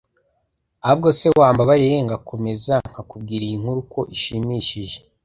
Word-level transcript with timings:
ahubwo 0.85 1.07
c 1.17 1.19
wambabariye 1.41 1.95
ngakomeza 2.05 2.73
nka 2.89 3.01
kubwira 3.09 3.43
iyi 3.45 3.57
nkuru 3.61 3.81
ko 3.93 3.99
ishimishije 4.15 4.97